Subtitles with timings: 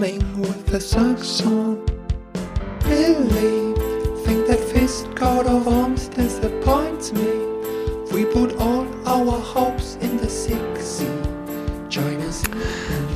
[0.00, 1.84] humming with socks on.
[2.84, 3.76] Believe,
[4.24, 7.28] think that fist coat of arms disappoints me.
[8.10, 11.06] We put all our hopes in the six sea.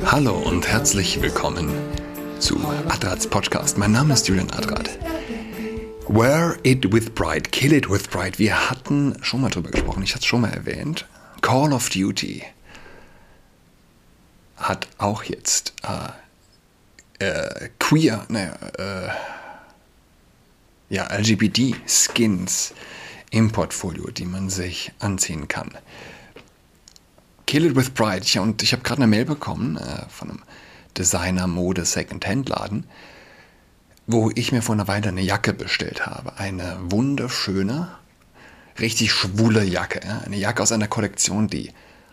[0.05, 1.71] Hallo und herzlich willkommen
[2.39, 2.59] zu
[2.89, 3.79] Adrats Podcast.
[3.79, 4.99] Mein Name ist Julian Adrat.
[6.07, 8.37] Wear it with pride, kill it with pride.
[8.37, 11.07] Wir hatten schon mal drüber gesprochen, ich hatte es schon mal erwähnt.
[11.41, 12.43] Call of Duty
[14.57, 16.09] hat auch jetzt äh,
[17.19, 19.09] äh, queer, naja, äh,
[20.89, 22.73] ja, LGBT-Skins
[23.31, 25.71] im Portfolio, die man sich anziehen kann.
[27.47, 28.25] Kill It With Pride.
[28.25, 30.41] Ja, und ich habe gerade eine Mail bekommen äh, von einem
[30.97, 32.85] Designer-Mode-Second-Hand-Laden,
[34.07, 36.37] wo ich mir vor einer Weile eine Jacke bestellt habe.
[36.37, 37.89] Eine wunderschöne,
[38.79, 40.01] richtig schwule Jacke.
[40.05, 40.19] Ja?
[40.25, 41.71] Eine Jacke aus einer Kollektion, die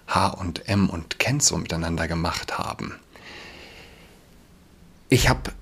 [0.08, 2.94] H&M und Kenzo miteinander gemacht haben.
[5.12, 5.52] Ich habe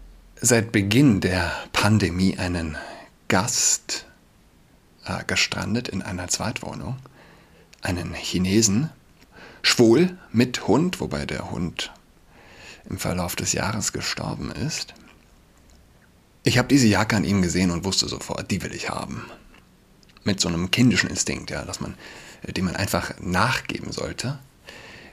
[0.41, 2.77] seit Beginn der Pandemie einen
[3.27, 4.07] Gast
[5.05, 7.01] äh, gestrandet in einer Zweitwohnung,
[7.83, 8.91] einen Chinesen,
[9.63, 11.91] schwul mit Hund, wobei der Hund
[12.89, 14.95] im Verlauf des Jahres gestorben ist.
[16.45, 19.29] Ich habe diese Jacke an ihm gesehen und wusste sofort, die will ich haben.
[20.23, 21.97] Mit so einem kindischen Instinkt, ja, dass man,
[22.47, 24.39] dem man einfach nachgeben sollte.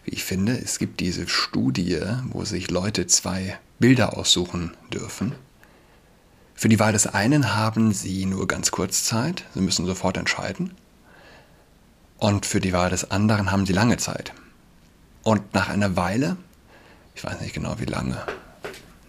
[0.04, 5.36] Wie ich finde, es gibt diese Studie, wo sich Leute zwei Bilder aussuchen dürfen.
[6.56, 10.74] Für die Wahl des einen haben sie nur ganz kurz Zeit, sie müssen sofort entscheiden.
[12.18, 14.34] Und für die Wahl des anderen haben sie lange Zeit.
[15.22, 16.38] Und nach einer Weile,
[17.14, 18.18] ich weiß nicht genau wie lange,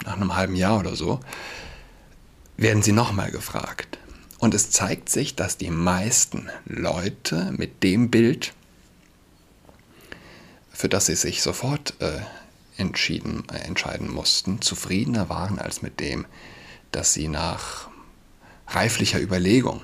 [0.04, 1.20] nach einem halben Jahr oder so,
[2.58, 3.98] werden sie nochmal gefragt.
[4.38, 8.52] Und es zeigt sich, dass die meisten Leute mit dem Bild,
[10.70, 12.20] für das sie sich sofort äh,
[12.78, 16.26] entschieden, äh, entscheiden mussten, zufriedener waren als mit dem,
[16.90, 17.88] das sie nach
[18.68, 19.82] reiflicher Überlegung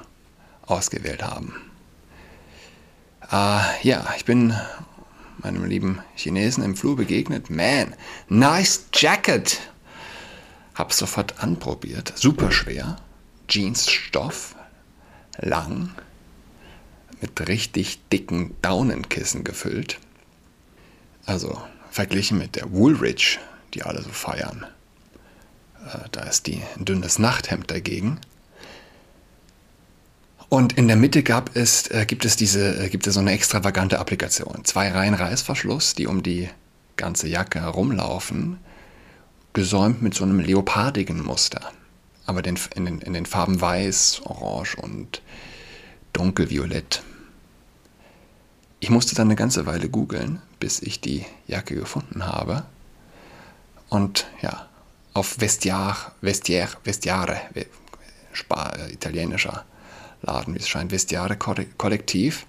[0.62, 1.54] ausgewählt haben.
[3.30, 4.54] Äh, ja, ich bin
[5.38, 7.50] meinem lieben Chinesen im Flur begegnet.
[7.50, 7.94] Man,
[8.28, 9.60] nice jacket!
[10.74, 12.12] Hab's sofort anprobiert.
[12.16, 12.96] Super schwer.
[13.48, 14.56] Jeansstoff.
[15.38, 15.90] Lang.
[17.20, 19.98] Mit richtig dicken Daunenkissen gefüllt.
[21.26, 21.60] Also
[21.94, 23.38] verglichen mit der Woolridge,
[23.72, 24.66] die alle so feiern.
[25.86, 28.18] Äh, da ist die ein dünnes Nachthemd dagegen.
[30.48, 33.30] Und in der Mitte gab es, äh, gibt es diese, äh, gibt es so eine
[33.30, 34.64] extravagante Applikation.
[34.64, 36.50] Zwei Reihen Reißverschluss, die um die
[36.96, 38.58] ganze Jacke herumlaufen,
[39.52, 41.70] gesäumt mit so einem leopardigen Muster.
[42.26, 45.22] Aber in, den, in den Farben Weiß, Orange und
[46.12, 47.04] Dunkelviolett.
[48.84, 52.66] Ich musste dann eine ganze Weile googeln, bis ich die Jacke gefunden habe.
[53.88, 54.68] Und ja,
[55.14, 59.64] auf Vestiar, Vestiaire, Vestiare, äh, italienischer
[60.20, 62.44] Laden, wie es scheint, Vestiare Kollektiv.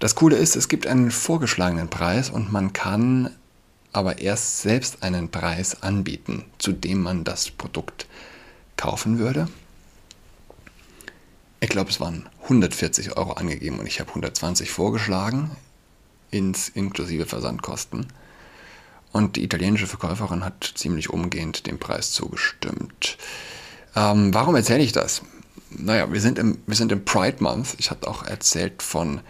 [0.00, 3.30] Das Coole ist, es gibt einen vorgeschlagenen Preis und man kann
[3.92, 8.08] aber erst selbst einen Preis anbieten, zu dem man das Produkt
[8.76, 9.46] kaufen würde.
[11.60, 15.50] Ich glaube, es waren 140 Euro angegeben und ich habe 120 vorgeschlagen,
[16.30, 18.06] ins, inklusive Versandkosten.
[19.12, 23.16] Und die italienische Verkäuferin hat ziemlich umgehend dem Preis zugestimmt.
[23.96, 25.22] Ähm, warum erzähle ich das?
[25.70, 27.74] Naja, wir sind im, wir sind im Pride Month.
[27.78, 29.20] Ich hatte auch erzählt von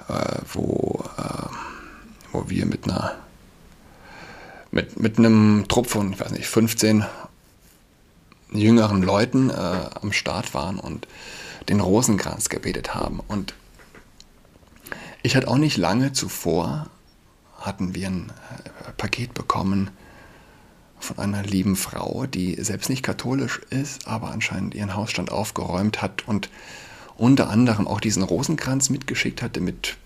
[0.09, 1.47] äh, wo, äh,
[2.36, 3.14] wo wir mit einer
[4.70, 7.04] mit, mit einem Trupp von, ich weiß nicht, 15
[8.52, 11.08] jüngeren Leuten äh, am Start waren und
[11.69, 13.20] den Rosenkranz gebetet haben.
[13.26, 13.54] Und
[15.22, 16.88] ich hatte auch nicht lange zuvor,
[17.58, 18.32] hatten wir ein
[18.84, 19.91] äh, Paket bekommen
[20.98, 26.28] von einer lieben Frau, die selbst nicht katholisch ist, aber anscheinend ihren Hausstand aufgeräumt hat
[26.28, 26.50] und
[27.16, 29.97] unter anderem auch diesen Rosenkranz mitgeschickt hatte mit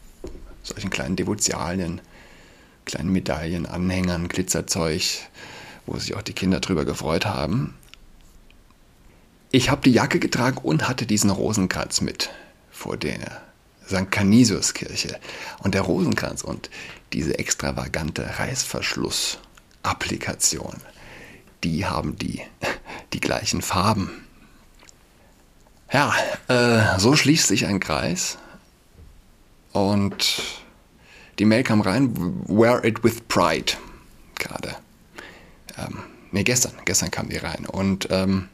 [0.63, 2.01] solchen kleinen Devotialien,
[2.91, 5.03] kleinen Medaillen, Anhängern, Glitzerzeug,
[5.87, 7.75] wo sich auch die Kinder drüber gefreut haben.
[9.53, 12.31] Ich habe die Jacke getragen und hatte diesen Rosenkranz mit
[12.71, 13.43] vor der
[13.87, 14.11] St.
[14.11, 15.21] Canisius-Kirche.
[15.63, 16.71] Und der Rosenkranz und
[17.13, 20.77] diese extravagante Reißverschluss-Applikation,
[21.65, 22.41] die haben die,
[23.13, 24.11] die gleichen Farben.
[25.93, 26.15] Ja,
[26.49, 28.39] äh, so schließt sich ein Kreis.
[29.73, 30.60] Und
[31.41, 32.13] die Mail kam rein,
[32.47, 33.73] wear it with pride.
[34.39, 34.77] Gerade.
[35.79, 36.01] Ähm,
[36.33, 36.75] nee, gestern.
[36.85, 37.65] Gestern kam die rein.
[37.65, 38.51] Und ähm,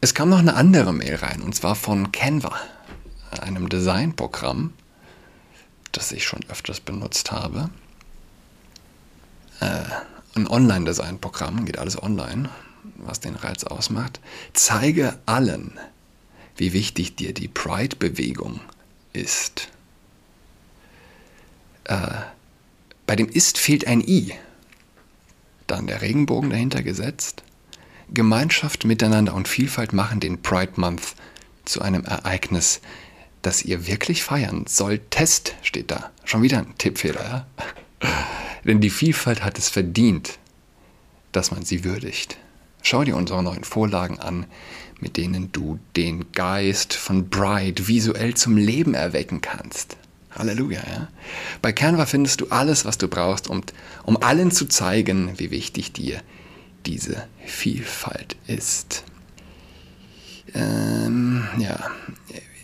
[0.00, 2.58] es kam noch eine andere Mail rein, und zwar von Canva.
[3.40, 4.72] einem Designprogramm,
[5.92, 7.70] das ich schon öfters benutzt habe.
[9.60, 9.84] Äh,
[10.34, 12.50] ein Online-Design-Programm, geht alles online,
[12.96, 14.18] was den Reiz ausmacht.
[14.54, 15.78] Zeige allen,
[16.56, 18.60] wie wichtig dir die Pride-Bewegung
[19.12, 19.68] ist.
[21.84, 22.08] Äh,
[23.06, 24.32] bei dem Ist fehlt ein I.
[25.66, 27.42] Dann der Regenbogen dahinter gesetzt.
[28.12, 31.14] Gemeinschaft, Miteinander und Vielfalt machen den Pride Month
[31.64, 32.80] zu einem Ereignis,
[33.40, 35.10] das ihr wirklich feiern sollt.
[35.10, 36.10] Test steht da.
[36.24, 37.46] Schon wieder ein Tippfehler.
[38.02, 38.08] Ja?
[38.64, 40.38] Denn die Vielfalt hat es verdient,
[41.32, 42.36] dass man sie würdigt.
[42.82, 44.46] Schau dir unsere neuen Vorlagen an,
[45.00, 49.96] mit denen du den Geist von Bride visuell zum Leben erwecken kannst.
[50.36, 51.08] Halleluja, ja.
[51.60, 53.62] Bei Canva findest du alles, was du brauchst, um,
[54.04, 56.20] um allen zu zeigen, wie wichtig dir
[56.86, 59.04] diese Vielfalt ist.
[60.54, 61.78] Ähm, ja.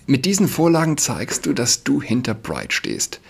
[0.07, 3.21] Mit diesen Vorlagen zeigst du, dass du hinter Bright stehst.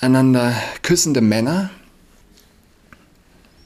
[0.00, 1.70] Einander küssende Männer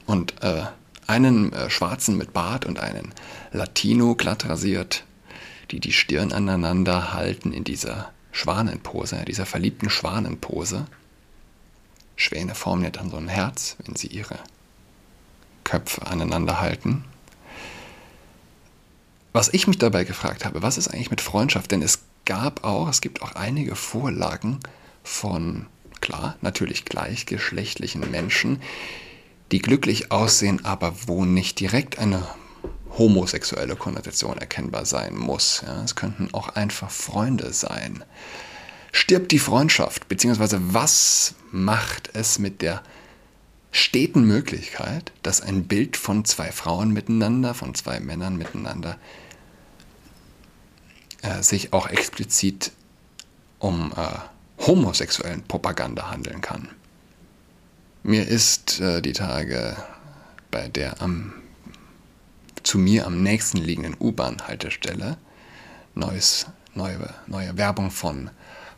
[0.07, 0.65] und äh,
[1.07, 3.13] einen äh, Schwarzen mit Bart und einen
[3.53, 5.05] Latino glatt rasiert,
[5.71, 10.85] die die Stirn aneinander halten in dieser Schwanenpose, dieser verliebten Schwanenpose.
[12.17, 14.39] Schwäne formen ja dann so ein Herz, wenn sie ihre
[15.65, 17.07] Köpfe aneinander halten.
[19.33, 21.71] Was ich mich dabei gefragt habe, was ist eigentlich mit Freundschaft?
[21.71, 24.61] Denn es gab auch, es gibt auch einige Vorlagen
[25.03, 25.65] von,
[26.03, 28.61] klar, natürlich gleichgeschlechtlichen Menschen,
[29.51, 32.27] die glücklich aussehen, aber wo nicht direkt eine
[32.99, 35.63] homosexuelle Konnotation erkennbar sein muss.
[35.67, 38.05] Ja, es könnten auch einfach Freunde sein.
[38.93, 42.83] Stirbt die Freundschaft, beziehungsweise was macht es mit der
[43.71, 48.99] steten Möglichkeit, dass ein Bild von zwei Frauen miteinander, von zwei Männern miteinander,
[51.23, 52.73] äh, sich auch explizit
[53.59, 56.69] um äh, homosexuellen Propaganda handeln kann.
[58.03, 59.77] Mir ist äh, die Tage
[60.51, 61.35] bei der am,
[62.67, 65.17] zu mir am nächsten liegenden U-Bahn-Haltestelle
[65.95, 68.31] neues, neue, neue Werbung von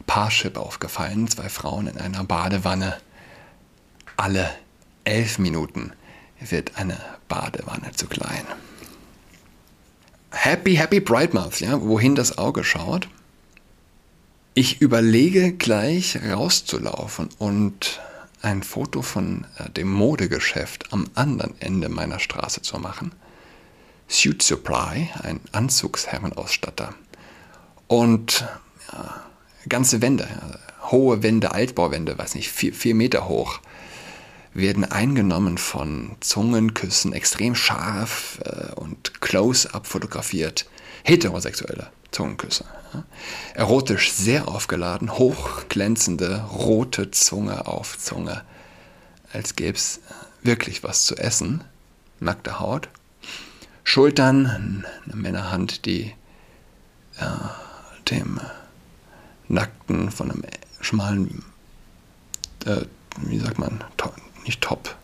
[0.07, 1.27] Parship aufgefallen.
[1.29, 2.99] Zwei Frauen in einer Badewanne,
[4.17, 4.51] alle
[5.05, 5.93] elf Minuten
[6.39, 6.99] wird eine
[7.29, 8.45] Badewanne zu klein.
[10.31, 13.09] Happy, happy Bright Month, ja, wohin das Auge schaut.
[14.53, 18.01] Ich überlege gleich rauszulaufen und
[18.43, 23.13] ein Foto von äh, dem Modegeschäft am anderen Ende meiner Straße zu machen.
[24.09, 26.95] Suit Supply, ein Anzugsherrenausstatter.
[27.87, 28.47] Und
[28.93, 29.23] ja,
[29.69, 30.29] ganze Wände,
[30.91, 33.61] hohe Wände, Altbauwände, weiß nicht, vier, vier Meter hoch
[34.55, 40.67] werden eingenommen von Zungenküssen, extrem scharf äh, und close-up fotografiert.
[41.05, 42.65] Heterosexuelle Zungenküsse.
[42.93, 43.05] Ja.
[43.55, 48.43] Erotisch sehr aufgeladen, hochglänzende rote Zunge auf Zunge,
[49.33, 50.01] als gäbe es
[50.43, 51.63] wirklich was zu essen.
[52.21, 52.89] Nackte Haut.
[53.89, 56.13] Schultern, eine Männerhand, die
[57.19, 57.57] ja,
[58.11, 58.39] dem
[59.49, 60.43] nackten, von einem
[60.83, 61.43] schmalen,
[62.67, 62.83] äh,
[63.23, 63.83] wie sagt man,
[64.45, 64.95] nicht top,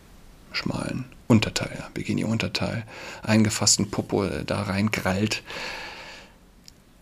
[0.51, 2.85] schmalen Unterteil, ja, Bikini-Unterteil,
[3.23, 5.41] eingefassten Popo äh, da reingrallt.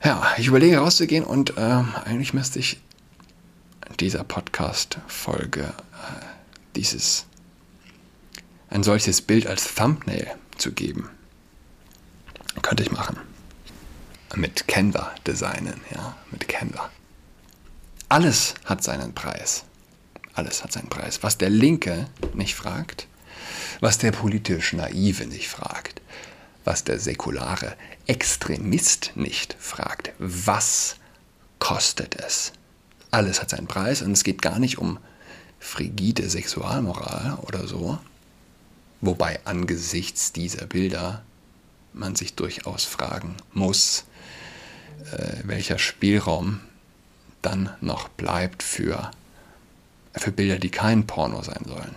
[0.02, 2.80] Ja, ich überlege rauszugehen und äh, eigentlich müsste ich
[4.00, 6.26] dieser Podcast-Folge äh,
[6.78, 7.26] dieses
[8.70, 11.10] ein solches Bild als Thumbnail zu geben.
[12.62, 13.18] Könnte ich machen.
[14.36, 16.90] Mit Canva designen, ja, mit Canva.
[18.10, 19.66] Alles hat seinen Preis.
[20.34, 21.22] Alles hat seinen Preis.
[21.24, 23.08] Was der Linke nicht fragt,
[23.80, 26.02] was der politisch Naive nicht fragt,
[26.64, 27.76] was der säkulare
[28.08, 30.96] Extremist nicht fragt, was
[31.60, 32.54] kostet es?
[33.12, 34.98] Alles hat seinen Preis und es geht gar nicht um
[35.60, 38.00] frigide Sexualmoral oder so,
[39.02, 41.24] wobei angesichts dieser Bilder
[41.94, 44.06] man sich durchaus fragen muss,
[45.12, 46.62] äh, welcher Spielraum
[47.42, 49.12] dann noch bleibt für
[50.16, 51.96] für Bilder, die kein Porno sein sollen.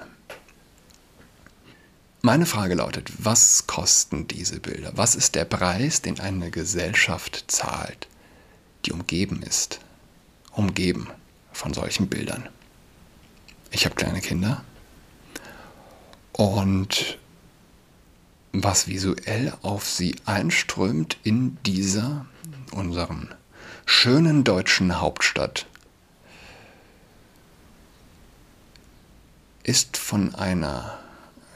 [2.23, 4.93] Meine Frage lautet, was kosten diese Bilder?
[4.95, 8.09] Was ist der Preis, den eine Gesellschaft zahlt,
[8.85, 9.81] die umgeben ist,
[10.53, 11.09] umgeben
[11.53, 12.49] von solchen Bildern?
[13.71, 14.65] Ich habe kleine Kinder
[16.33, 17.19] und
[18.63, 22.27] was visuell auf sie einströmt in dieser,
[22.73, 23.35] unseren
[23.85, 25.67] schönen deutschen Hauptstadt,
[29.63, 30.99] ist von einer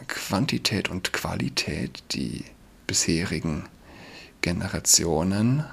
[0.09, 2.45] Quantität und Qualität, die
[2.87, 3.69] bisherigen
[4.41, 5.65] Generationen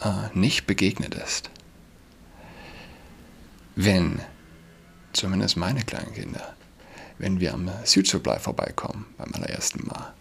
[0.00, 1.50] äh, nicht begegnet ist.
[3.74, 4.20] Wenn,
[5.12, 6.54] zumindest meine kleinen Kinder,
[7.20, 10.14] wenn wir am Südsupply vorbeikommen, beim allerersten Mal,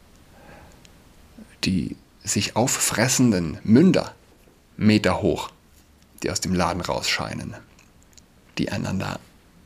[1.63, 4.13] die sich auffressenden Münder
[4.75, 5.49] Meter hoch,
[6.21, 7.55] die aus dem Laden rausscheinen,
[8.57, 9.19] die einander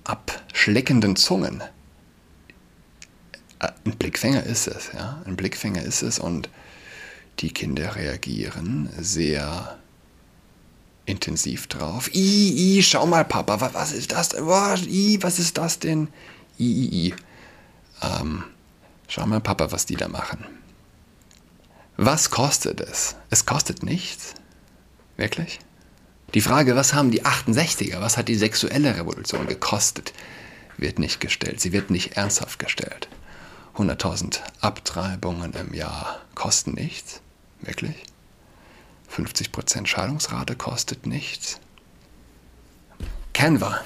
[0.04, 1.62] abschleckenden Zungen.
[3.60, 6.50] Äh, ein Blickfänger ist es, ja, ein Blickfänger ist es und
[7.40, 9.80] die Kinder reagieren sehr
[11.06, 12.10] intensiv drauf.
[12.14, 14.36] I, I, schau mal, Papa, was, ist das?
[14.36, 16.10] Oh, I, was ist das denn?
[16.60, 17.16] I, I, I.
[18.02, 18.44] Ähm,
[19.08, 20.46] schau mal, Papa, was die da machen.
[21.98, 23.16] Was kostet es?
[23.30, 24.34] Es kostet nichts.
[25.18, 25.60] Wirklich?
[26.34, 30.14] Die Frage, was haben die 68er, was hat die sexuelle Revolution gekostet,
[30.78, 31.62] wird nicht gestellt.
[31.62, 33.08] Sie wird nicht ernsthaft gestellt.
[33.76, 37.22] 100.000 Abtreibungen im Jahr kosten nichts.
[37.62, 38.04] Wirklich?
[39.16, 41.60] 50% Scheidungsrate kostet nichts.
[43.34, 43.82] Canva.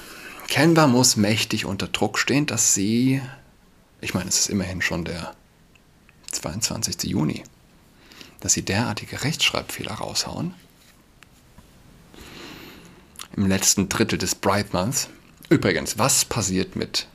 [0.48, 3.20] Canva muss mächtig unter Druck stehen, dass sie,
[4.00, 5.34] ich meine, es ist immerhin schon der
[6.32, 7.04] 22.
[7.04, 7.44] Juni,
[8.40, 10.54] dass sie derartige Rechtschreibfehler raushauen.
[13.36, 15.08] Im letzten Drittel des Bright Months.
[15.50, 17.06] Übrigens, was passiert mit.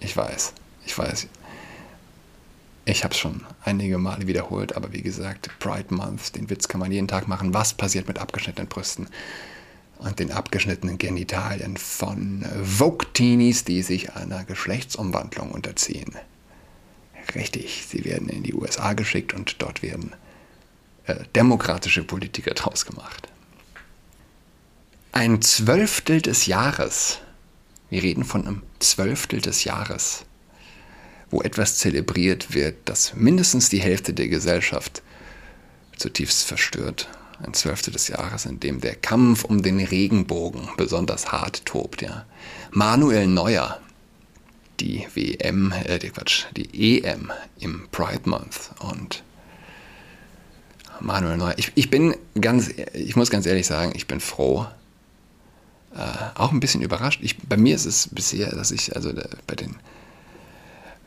[0.00, 0.54] Ich weiß,
[0.86, 1.26] ich weiß.
[2.86, 6.80] Ich habe es schon einige Male wiederholt, aber wie gesagt, Pride Month, den Witz kann
[6.80, 7.54] man jeden Tag machen.
[7.54, 9.08] Was passiert mit abgeschnittenen Brüsten
[9.98, 16.16] und den abgeschnittenen Genitalien von Vogue-Teenies, die sich einer Geschlechtsumwandlung unterziehen?
[17.34, 20.12] Richtig, sie werden in die USA geschickt und dort werden
[21.06, 23.28] äh, demokratische Politiker draus gemacht.
[25.12, 27.18] Ein Zwölftel des Jahres,
[27.88, 30.24] wir reden von einem Zwölftel des Jahres,
[31.30, 35.02] wo etwas zelebriert wird, das mindestens die Hälfte der Gesellschaft
[35.96, 37.08] zutiefst verstört.
[37.42, 42.02] Ein Zwölftel des Jahres, in dem der Kampf um den Regenbogen besonders hart tobt.
[42.02, 42.26] Ja.
[42.70, 43.80] Manuel Neuer,
[44.80, 49.22] die WM, äh, die Quatsch, die EM im Pride Month und
[51.00, 51.54] Manuel Neuer.
[51.56, 54.66] Ich, ich bin ganz, ich muss ganz ehrlich sagen, ich bin froh,
[55.94, 56.00] äh,
[56.34, 57.20] auch ein bisschen überrascht.
[57.22, 59.12] Ich, bei mir ist es bisher, dass ich also
[59.46, 59.76] bei den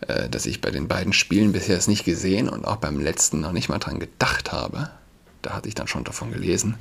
[0.01, 3.41] äh, dass ich bei den beiden Spielen bisher es nicht gesehen und auch beim letzten
[3.41, 4.91] noch nicht mal dran gedacht habe.
[5.47, 6.75] Da hatte ich dann schon davon gelesen.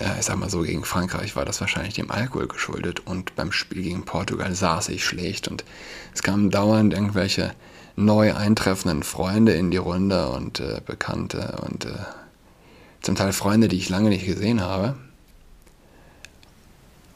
[0.00, 3.52] Ja, ich sag mal so, gegen Frankreich war das wahrscheinlich dem Alkohol geschuldet und beim
[3.52, 5.64] Spiel gegen Portugal saß ich schlecht und
[6.12, 7.54] es kamen dauernd irgendwelche
[7.94, 11.98] neu eintreffenden Freunde in die Runde und äh, Bekannte und äh,
[13.02, 14.96] zum Teil Freunde, die ich lange nicht gesehen habe.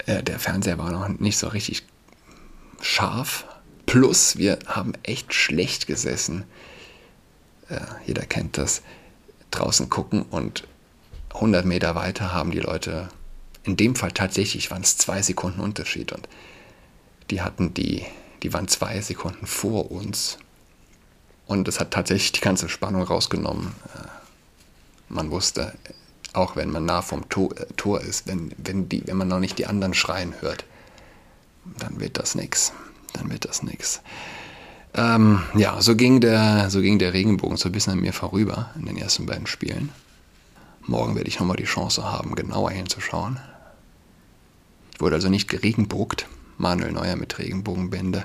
[0.07, 1.85] Äh, der Fernseher war noch nicht so richtig
[2.81, 3.45] scharf,
[3.87, 6.45] Plus, wir haben echt schlecht gesessen.
[7.69, 8.83] Äh, jeder kennt das.
[9.59, 10.67] Draußen gucken und
[11.35, 13.09] 100 Meter weiter haben die Leute,
[13.65, 16.29] in dem Fall tatsächlich waren es zwei Sekunden Unterschied und
[17.31, 18.05] die hatten die,
[18.43, 20.39] die waren zwei Sekunden vor uns.
[21.47, 23.75] Und es hat tatsächlich die ganze Spannung rausgenommen.
[23.95, 24.09] Äh,
[25.09, 25.75] man wusste,
[26.33, 29.41] auch wenn man nah vom Tor, äh, Tor ist, wenn, wenn, die, wenn man noch
[29.41, 30.65] nicht die anderen schreien hört,
[31.79, 32.73] dann wird das nichts
[33.15, 34.03] dann wird das nichts.
[34.95, 38.71] Ähm, ja, so ging, der, so ging der Regenbogen so ein bisschen an mir vorüber
[38.79, 39.91] in den ersten beiden Spielen.
[40.83, 43.41] Morgen werde ich nochmal die Chance haben, genauer hinzuschauen.
[44.99, 46.27] Wurde also nicht geregenbogt.
[46.59, 48.25] Manuel Neuer mit Regenbogenbände.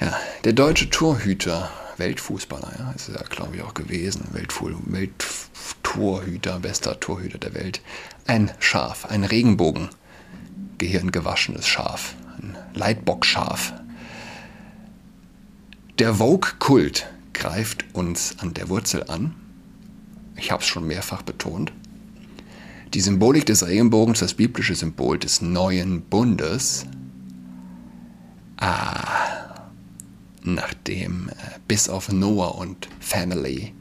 [0.00, 4.28] Ja, der deutsche Torhüter, Weltfußballer, ja, ist er, glaube ich, auch gewesen.
[4.32, 7.82] Weltfu Welttorhüter, bester Torhüter der Welt.
[8.26, 9.90] Ein Schaf, ein Regenbogen.
[10.78, 13.74] Gehirngewaschenes Schaf ein Leitbockschaf.
[15.98, 19.34] Der Vogue-Kult greift uns an der Wurzel an.
[20.36, 21.72] Ich habe es schon mehrfach betont.
[22.94, 26.86] Die Symbolik des Regenbogens, das biblische Symbol des neuen Bundes,
[28.58, 29.66] ah,
[30.44, 33.74] nachdem äh, bis auf Noah und Family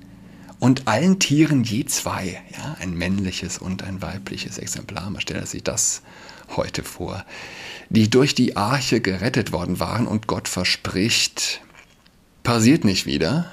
[0.57, 5.63] und allen Tieren je zwei, ja, ein männliches und ein weibliches Exemplar, man stellt sich
[5.63, 6.01] das
[6.55, 7.23] heute vor,
[7.89, 11.61] die durch die Arche gerettet worden waren und Gott verspricht,
[12.47, 13.51] passiert nicht wieder.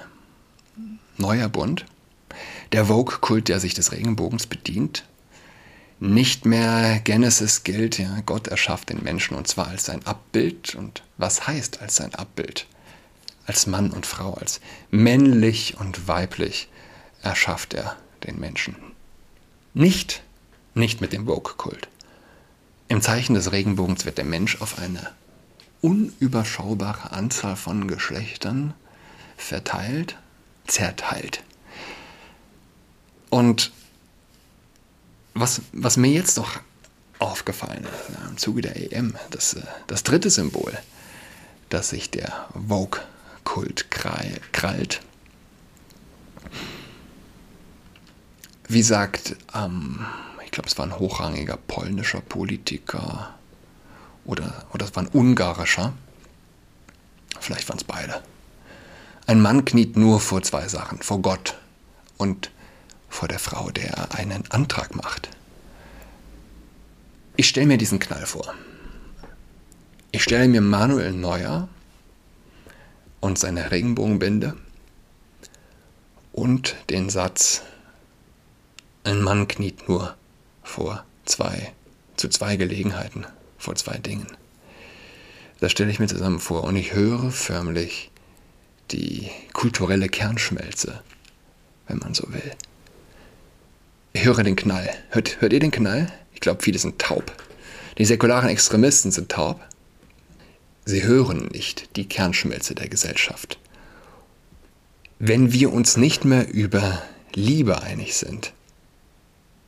[1.16, 1.84] Neuer Bund.
[2.70, 5.04] Der Vogue-Kult, der sich des Regenbogens bedient.
[5.98, 10.76] Nicht mehr Genesis gilt, ja, Gott erschafft den Menschen und zwar als sein Abbild.
[10.76, 12.68] Und was heißt als sein Abbild?
[13.46, 14.60] Als Mann und Frau, als
[14.92, 16.68] männlich und weiblich
[17.20, 18.76] erschafft er den Menschen.
[19.72, 20.22] Nicht,
[20.74, 21.88] nicht mit dem Vogue-Kult.
[22.86, 25.10] Im Zeichen des Regenbogens wird der Mensch auf eine
[25.80, 28.72] unüberschaubare Anzahl von Geschlechtern
[29.36, 30.16] verteilt,
[30.66, 31.42] zerteilt.
[33.30, 33.72] Und
[35.34, 36.60] was, was mir jetzt noch
[37.18, 40.76] aufgefallen ist, im Zuge der EM, das, äh, das dritte Symbol,
[41.68, 45.00] das sich der Vogue-Kult krallt.
[48.68, 50.06] Wie sagt, ähm,
[50.44, 53.34] ich glaube, es war ein hochrangiger polnischer Politiker
[54.24, 55.92] oder, oder es war ein ungarischer,
[57.40, 58.22] vielleicht waren es beide.
[59.26, 61.56] Ein Mann kniet nur vor zwei Sachen, vor Gott
[62.18, 62.50] und
[63.08, 65.30] vor der Frau, der einen Antrag macht.
[67.36, 68.54] Ich stelle mir diesen Knall vor.
[70.12, 71.68] Ich stelle mir Manuel Neuer
[73.20, 74.56] und seine Regenbogenbinde
[76.32, 77.62] und den Satz,
[79.04, 80.14] ein Mann kniet nur
[80.62, 81.72] vor zwei,
[82.16, 83.24] zu zwei Gelegenheiten,
[83.56, 84.26] vor zwei Dingen.
[85.60, 88.10] Das stelle ich mir zusammen vor und ich höre förmlich
[88.90, 91.02] die kulturelle Kernschmelze,
[91.88, 92.52] wenn man so will.
[94.12, 94.88] Ich höre den Knall.
[95.10, 96.12] Hört, hört ihr den Knall?
[96.32, 97.32] Ich glaube, viele sind taub.
[97.98, 99.60] Die säkularen Extremisten sind taub.
[100.84, 103.58] Sie hören nicht die Kernschmelze der Gesellschaft.
[105.18, 107.02] Wenn wir uns nicht mehr über
[107.34, 108.52] Liebe einig sind,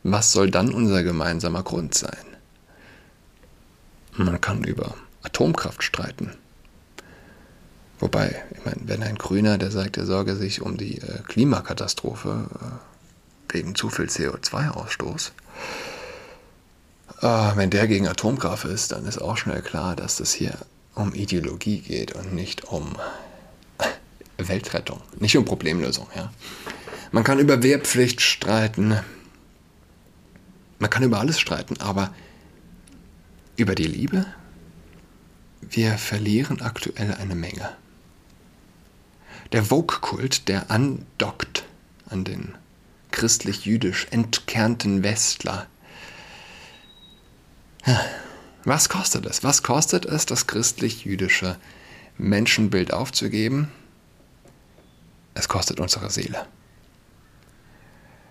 [0.03, 2.25] was soll dann unser gemeinsamer Grund sein?
[4.17, 6.33] Man kann über Atomkraft streiten.
[7.99, 12.49] Wobei, ich meine, wenn ein Grüner, der sagt, er sorge sich um die äh, Klimakatastrophe
[12.61, 15.31] äh, wegen zu viel CO2-Ausstoß,
[17.23, 20.59] äh, wenn der gegen Atomkraft ist, dann ist auch schnell klar, dass das hier
[20.95, 22.97] um Ideologie geht und nicht um
[24.37, 26.07] Weltrettung, nicht um Problemlösung.
[26.15, 26.33] Ja.
[27.12, 28.99] Man kann über Wehrpflicht streiten,
[30.79, 32.12] man kann über alles streiten, aber
[33.57, 34.26] über die Liebe,
[35.62, 37.71] wir verlieren aktuell eine Menge.
[39.53, 41.65] Der Vogue-Kult, der andockt
[42.09, 42.55] an den
[43.11, 45.67] christlich-jüdisch entkernten Westler.
[48.65, 49.45] Was kostet es?
[49.45, 51.56] Was kostet es, das christlich-jüdische
[52.19, 53.71] Menschenbild aufzugeben?
[55.35, 56.47] Es kostet unsere Seele.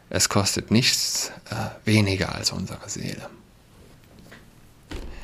[0.10, 3.30] Es kostet nichts äh, weniger als unsere Seele.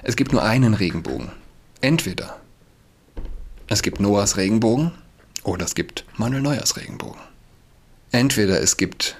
[0.04, 1.32] Es gibt nur einen Regenbogen.
[1.82, 2.40] Entweder
[3.68, 4.92] es gibt Noahs Regenbogen
[5.44, 7.22] oder es gibt Manuel Neuers Regenbogen.
[8.12, 9.16] Entweder es gibt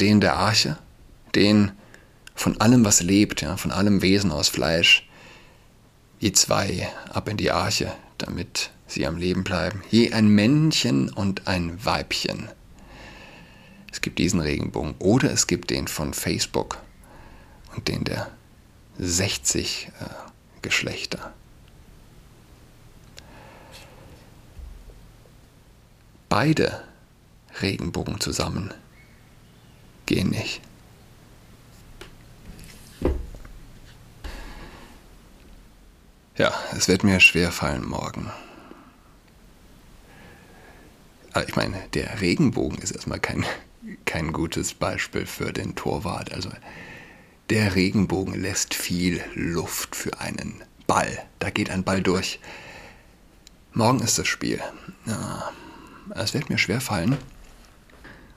[0.00, 0.78] den der Arche,
[1.34, 1.72] den
[2.34, 5.08] von allem, was lebt, ja, von allem Wesen aus Fleisch,
[6.20, 9.82] je zwei ab in die Arche, damit sie am Leben bleiben.
[9.90, 12.48] Je ein Männchen und ein Weibchen.
[13.90, 14.94] Es gibt diesen Regenbogen.
[14.98, 16.78] Oder es gibt den von Facebook
[17.74, 18.30] und den der
[18.98, 20.04] 60 äh,
[20.62, 21.32] Geschlechter.
[26.28, 26.82] Beide
[27.60, 28.72] Regenbogen zusammen
[30.06, 30.60] gehen nicht.
[36.36, 38.30] Ja, es wird mir schwer fallen morgen.
[41.32, 43.44] Aber ich meine, der Regenbogen ist erstmal kein,
[44.04, 46.32] kein gutes Beispiel für den Torwart.
[46.32, 46.50] Also
[47.50, 51.24] der Regenbogen lässt viel Luft für einen Ball.
[51.38, 52.40] Da geht ein Ball durch.
[53.72, 54.60] Morgen ist das Spiel.
[55.06, 55.52] Ja,
[56.14, 57.16] es wird mir schwer fallen.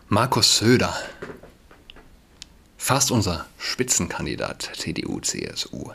[0.07, 0.95] Markus Söder,
[2.77, 5.91] fast unser Spitzenkandidat CDU-CSU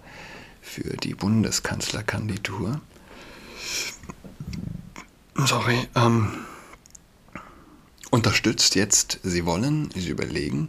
[0.60, 2.80] für die Bundeskanzlerkandidatur.
[5.34, 6.44] Sorry, ähm,
[8.10, 10.68] unterstützt jetzt, Sie wollen, Sie überlegen.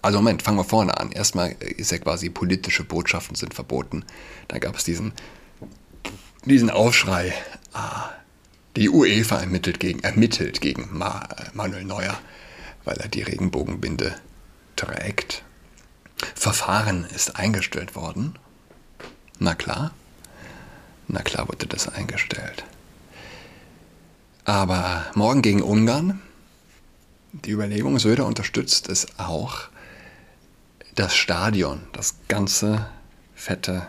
[0.00, 1.12] Also Moment, fangen wir vorne an.
[1.12, 4.04] Erstmal ist ja quasi politische Botschaften sind verboten.
[4.48, 5.12] Da gab es diesen,
[6.44, 7.34] diesen Aufschrei.
[7.72, 8.10] Ah,
[8.76, 12.18] die UEFA ermittelt gegen, ermittelt gegen Ma, Manuel Neuer,
[12.84, 14.14] weil er die Regenbogenbinde
[14.76, 15.42] trägt.
[16.34, 18.38] Verfahren ist eingestellt worden.
[19.38, 19.92] Na klar,
[21.08, 22.64] na klar wurde das eingestellt.
[24.44, 26.22] Aber morgen gegen Ungarn,
[27.32, 29.68] die Überlegung, Söder unterstützt es auch,
[30.94, 32.86] das Stadion, das ganze
[33.34, 33.88] fette,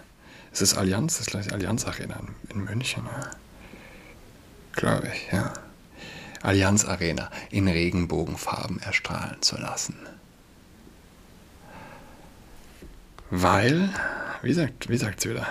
[0.51, 2.19] es ist Allianz, das ist gleich Allianz Arena
[2.49, 3.31] in München, ja.
[4.77, 5.53] Glaube ich, ja.
[6.41, 9.97] Allianz Arena in Regenbogenfarben erstrahlen zu lassen.
[13.29, 13.89] Weil
[14.41, 15.47] wie sagt, wie sagt Söder?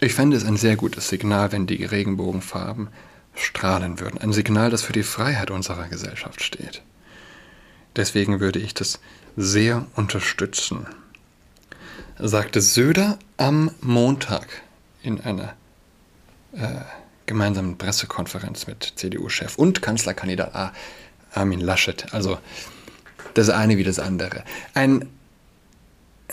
[0.00, 2.88] Ich fände es ein sehr gutes Signal, wenn die Regenbogenfarben
[3.34, 4.18] strahlen würden.
[4.18, 6.82] Ein Signal, das für die Freiheit unserer Gesellschaft steht.
[7.96, 9.00] Deswegen würde ich das
[9.36, 10.86] sehr unterstützen,
[12.18, 14.46] sagte Söder am Montag
[15.02, 15.54] in einer
[16.52, 16.82] äh,
[17.28, 20.72] gemeinsamen Pressekonferenz mit CDU-Chef und Kanzlerkandidat
[21.32, 22.12] Armin Laschet.
[22.12, 22.38] Also
[23.34, 24.42] das eine wie das andere.
[24.74, 25.08] Ein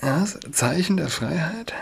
[0.02, 1.74] ja, Zeichen der Freiheit,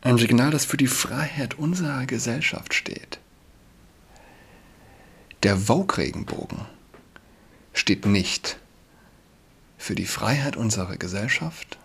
[0.00, 3.18] ein Signal, das für die Freiheit unserer Gesellschaft steht.
[5.42, 6.60] Der Vogue-Regenbogen
[7.72, 8.58] steht nicht
[9.76, 11.78] für die Freiheit unserer Gesellschaft.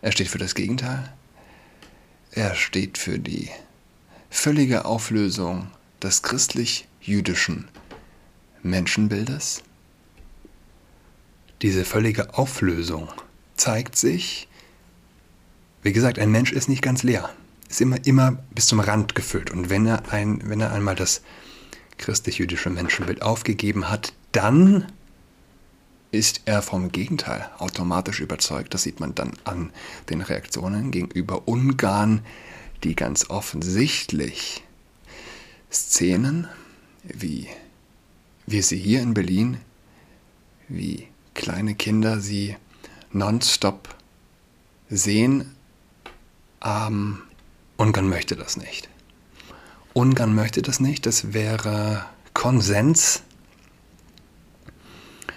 [0.00, 1.12] Er steht für das Gegenteil.
[2.30, 3.50] Er steht für die
[4.34, 5.68] völlige Auflösung
[6.02, 7.68] des christlich-jüdischen
[8.62, 9.62] Menschenbildes.
[11.62, 13.08] Diese völlige Auflösung
[13.56, 14.48] zeigt sich,
[15.82, 17.30] wie gesagt, ein Mensch ist nicht ganz leer,
[17.70, 19.50] ist immer, immer bis zum Rand gefüllt.
[19.50, 21.22] Und wenn er, ein, wenn er einmal das
[21.96, 24.92] christlich-jüdische Menschenbild aufgegeben hat, dann
[26.10, 28.74] ist er vom Gegenteil automatisch überzeugt.
[28.74, 29.70] Das sieht man dann an
[30.10, 32.22] den Reaktionen gegenüber Ungarn,
[32.82, 34.62] die ganz offensichtlich
[35.70, 36.48] Szenen,
[37.02, 37.48] wie
[38.46, 39.58] wir sie hier in Berlin,
[40.68, 42.56] wie kleine Kinder sie
[43.12, 43.94] nonstop
[44.88, 45.54] sehen,
[46.64, 47.22] ähm,
[47.76, 48.88] Ungarn möchte das nicht.
[49.92, 51.06] Ungarn möchte das nicht.
[51.06, 53.22] Das wäre Konsens.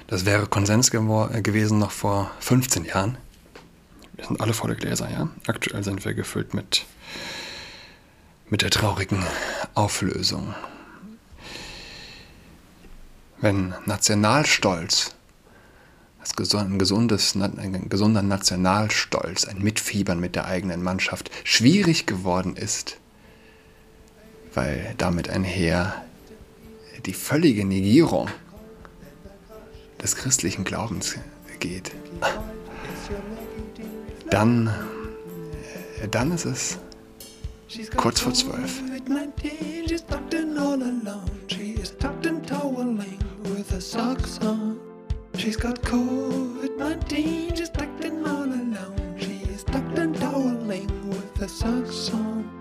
[0.08, 3.18] Das wäre Konsens gewesen noch vor 15 Jahren.
[4.14, 5.30] Wir sind alle volle Gläser, ja.
[5.48, 6.86] Aktuell sind wir gefüllt mit,
[8.50, 9.24] mit der traurigen
[9.74, 10.54] Auflösung.
[13.40, 15.16] Wenn Nationalstolz,
[16.56, 22.98] ein, gesundes, ein gesunder Nationalstolz, ein Mitfiebern mit der eigenen Mannschaft schwierig geworden ist,
[24.54, 26.04] weil damit einher
[27.06, 28.30] die völlige Negierung
[30.02, 31.16] des christlichen Glaubens
[31.60, 31.92] geht,
[34.30, 34.74] dann,
[36.12, 36.80] dann ist es
[37.96, 38.82] kurz vor zwölf.
[45.38, 49.16] She's got COVID-19, she's tucked in all alone.
[49.18, 52.57] She is tucked and toweling with her socks on.